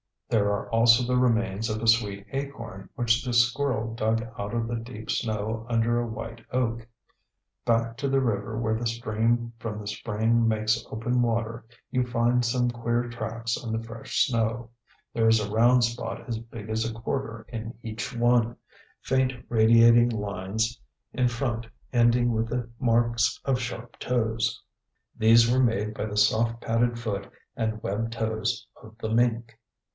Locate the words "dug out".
3.93-4.53